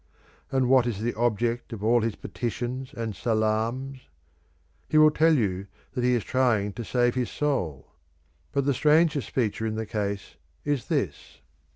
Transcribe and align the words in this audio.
And 0.51 0.67
what 0.67 0.87
is 0.87 0.99
the 0.99 1.13
object 1.13 1.71
of 1.71 1.83
all 1.83 2.01
his 2.01 2.15
petitions 2.15 2.91
and 2.91 3.15
salaams? 3.15 4.07
He 4.89 4.97
will 4.97 5.11
tell 5.11 5.33
you 5.35 5.67
that 5.93 6.03
he 6.03 6.15
is 6.15 6.23
trying 6.23 6.73
to 6.73 6.83
save 6.83 7.13
his 7.13 7.29
soul. 7.29 7.87
But 8.51 8.65
the 8.65 8.73
strangest 8.73 9.29
feature 9.29 9.67
in 9.67 9.75
the 9.75 9.85
case 9.85 10.37
is 10.65 10.87
this. 10.87 11.41